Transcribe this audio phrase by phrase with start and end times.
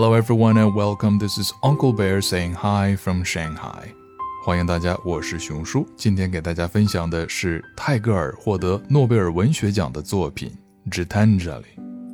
[0.00, 1.18] Hello everyone and welcome.
[1.18, 3.92] This is Uncle Bear saying hi from Shanghai.
[4.44, 5.84] 欢迎大家，我是熊叔。
[5.96, 10.56] 今天给大家分享的是泰戈尔获得诺贝尔文学奖的作品
[11.04, 11.64] 《Gitanjali》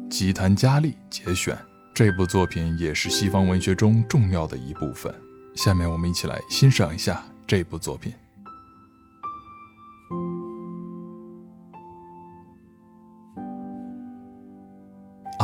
[0.09, 1.59] 吉檀迦利节选。
[1.93, 5.15] 这部作品也是西方文学中重要的一部分。
[5.55, 8.15] 下面我们一起来欣赏一下这部作品。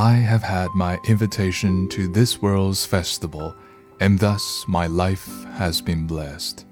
[0.00, 3.54] I have had my invitation to this world's festival,
[4.00, 6.64] and thus my life has been blessed.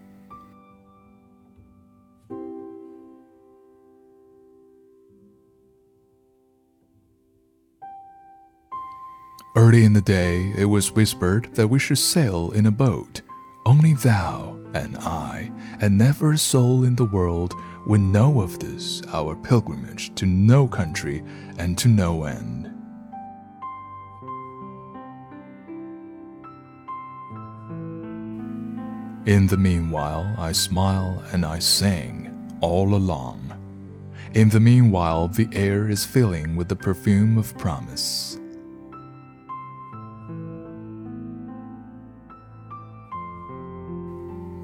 [9.55, 13.21] Early in the day, it was whispered that we should sail in a boat.
[13.67, 17.53] Only thou and I, and never a soul in the world,
[17.87, 21.23] would know of this our pilgrimage to no country
[21.59, 22.78] and to no end.
[29.29, 33.53] In the meanwhile, I smile and I sing all along.
[34.33, 38.39] In the meanwhile, the air is filling with the perfume of promise.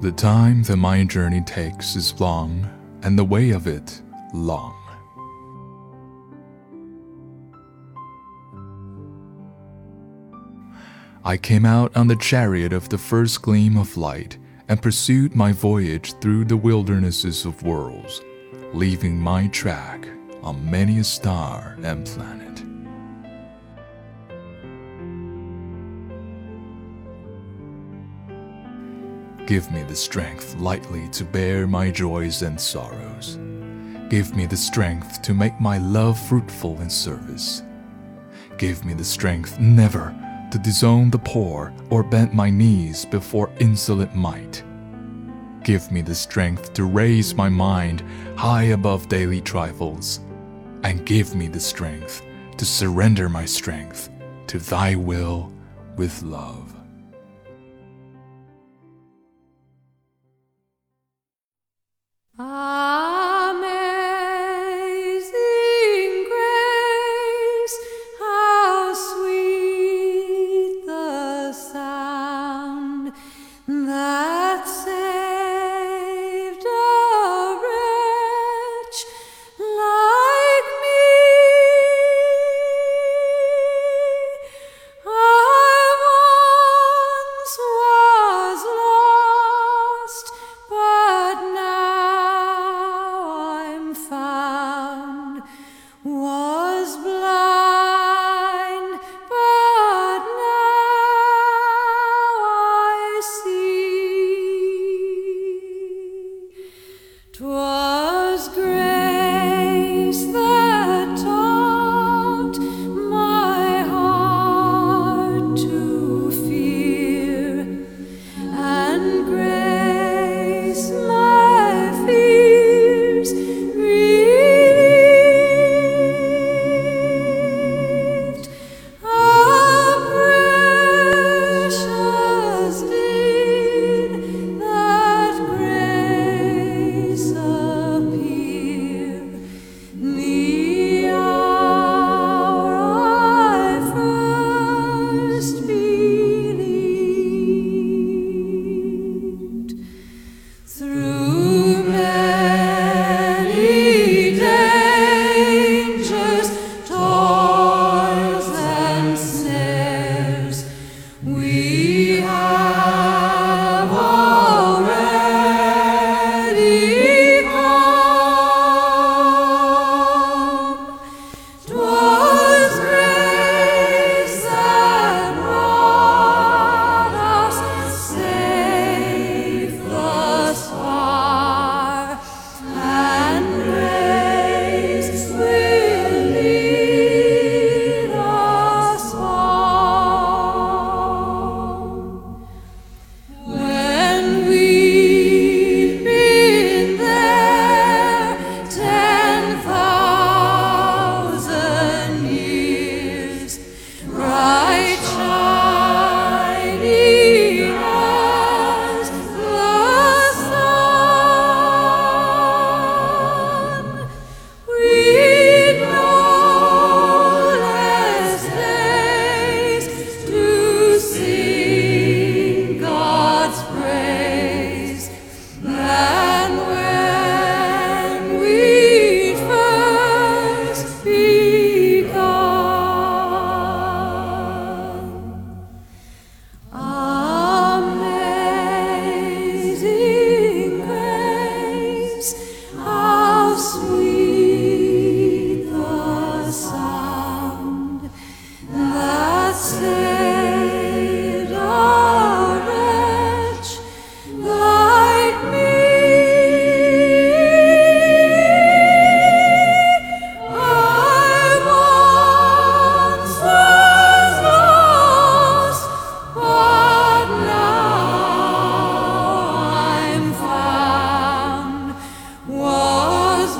[0.01, 2.67] The time that my journey takes is long,
[3.03, 4.01] and the way of it
[4.33, 4.81] long.
[11.23, 15.51] I came out on the chariot of the first gleam of light and pursued my
[15.51, 18.21] voyage through the wildernesses of worlds,
[18.73, 20.07] leaving my track
[20.41, 22.63] on many a star and planet.
[29.47, 33.37] Give me the strength lightly to bear my joys and sorrows.
[34.09, 37.61] Give me the strength to make my love fruitful in service.
[38.57, 40.15] Give me the strength never
[40.55, 44.63] to disown the poor or bend my knees before insolent might.
[45.65, 48.01] Give me the strength to raise my mind
[48.37, 50.21] high above daily trifles,
[50.85, 52.21] and give me the strength
[52.55, 54.09] to surrender my strength
[54.47, 55.51] to thy will
[55.97, 56.73] with love.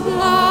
[0.06, 0.45] love.